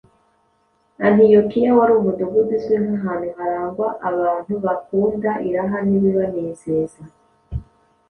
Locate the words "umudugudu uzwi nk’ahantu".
1.99-3.27